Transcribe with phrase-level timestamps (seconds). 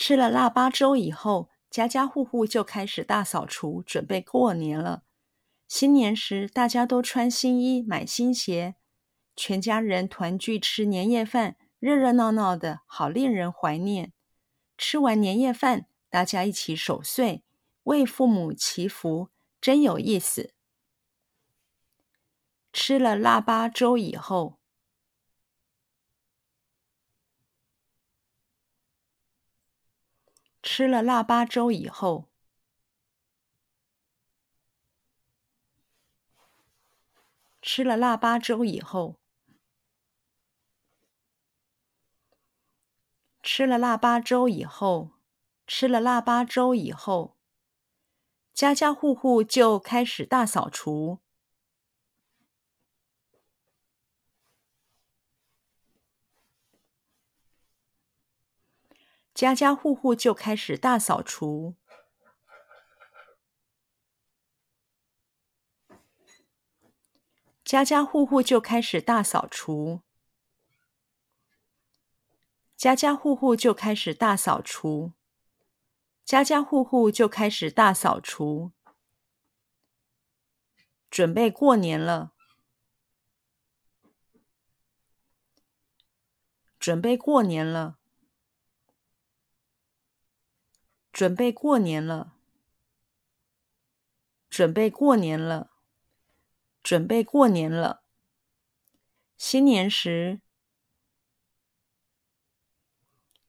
[0.00, 5.02] 吃了腊八粥以后，家家户户就开始大扫除，准备过年了。
[5.66, 8.76] 新年时，大家都穿新衣，买新鞋，
[9.34, 14.12] 全家人团聚吃年夜饭，热热闹闹的，好令人怀念。
[14.78, 17.42] 吃完年夜饭，大家一起守岁，
[17.82, 19.30] 为父母祈福，
[19.60, 20.54] 真有意思。
[22.72, 24.57] 吃了腊八粥以后，
[30.78, 32.28] 吃了腊八粥以后，
[37.60, 39.16] 吃了腊八粥以后，
[43.42, 45.10] 吃了腊八粥以后，
[45.66, 47.36] 吃了腊八粥以后，
[48.54, 51.18] 家家户户就开始大扫除。
[59.38, 61.76] 家家户户就开始大扫除。
[67.64, 70.02] 家家户户就开始大扫除。
[72.76, 75.12] 家家户户就开始大扫除。
[76.24, 78.72] 家家户户就开始大扫除。
[81.08, 82.32] 准备过年了。
[86.80, 87.98] 准备过年了。
[91.18, 92.36] 准备过年了，
[94.48, 95.72] 准备过年了，
[96.80, 98.04] 准备过年了。
[99.36, 100.40] 新年时，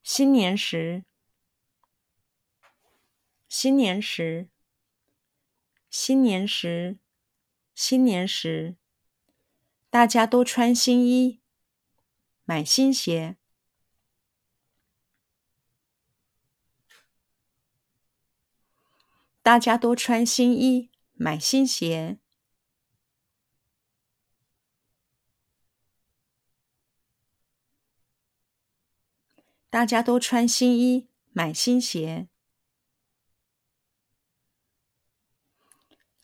[0.02, 1.06] 新年时，
[3.48, 4.50] 新年时，
[5.92, 6.98] 新年时，
[7.76, 8.78] 新年时，
[9.92, 11.40] 大家都穿新衣，
[12.46, 13.39] 买新鞋。
[19.42, 22.20] 大家都穿新衣，买新鞋。
[29.70, 32.28] 大家都穿新衣，买新鞋。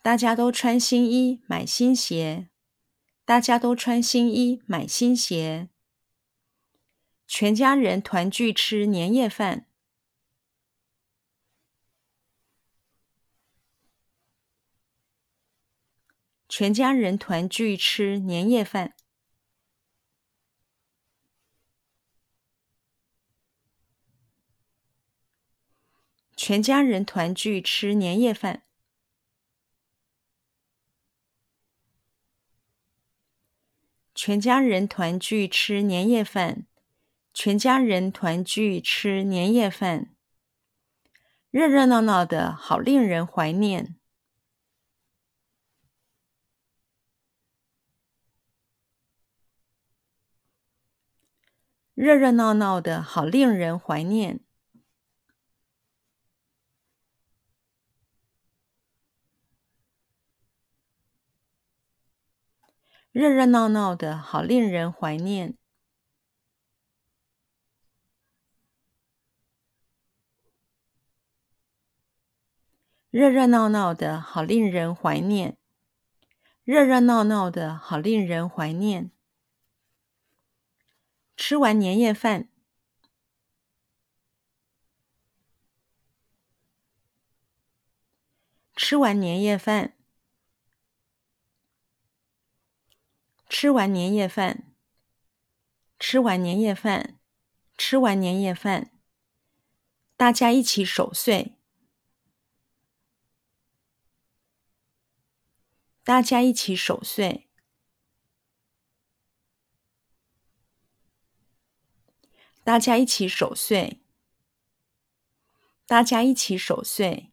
[0.02, 2.50] 大家都穿新衣，买新鞋。
[3.24, 5.70] 大家都穿新衣，买新鞋。
[7.28, 9.68] 全家人团聚吃年夜饭。
[16.58, 18.94] 全家人团聚吃年夜饭。
[26.38, 28.64] 全家人团聚吃年夜饭。
[34.14, 36.68] 全家人团聚吃年夜饭。
[37.34, 40.16] 全家人团聚吃年夜饭。
[41.52, 43.98] 热热闹闹的，好令人怀念。
[51.96, 54.42] 热热闹闹的，好令人怀念。
[63.14, 65.56] 热热闹闹的，好令人怀念。
[73.10, 75.58] 热热闹闹的，好令人怀念。
[76.66, 79.15] 热热闹闹的，好令人怀念。
[81.38, 82.50] 吃完年夜饭，
[88.76, 89.96] 吃完年夜饭，
[93.50, 94.74] 吃完年夜饭，
[96.00, 97.20] 吃完年夜饭，
[97.78, 98.92] 吃完年夜饭，
[100.16, 101.58] 大家一起守岁，
[106.04, 107.45] 大家一起守岁。
[112.66, 114.02] 大家一起守岁，
[115.86, 117.32] 大家一起守岁，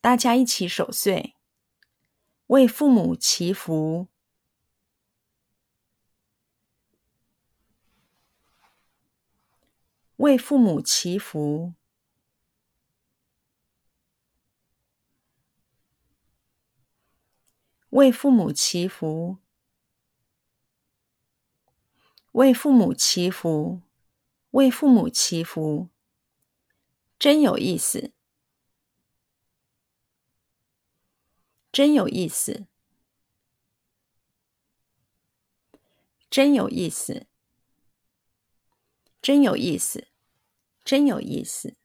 [0.00, 1.34] 大家一起守岁，
[2.46, 4.06] 为父母祈福，
[10.18, 11.74] 为父母祈福，
[17.88, 19.38] 为父母祈福，
[22.30, 23.82] 为父母祈福。
[24.50, 25.88] 为父母祈福，
[27.18, 28.12] 真有意思，
[31.70, 32.66] 真有意思，
[36.28, 37.26] 真有意思，
[39.22, 40.08] 真有意思，
[40.84, 41.79] 真有意思。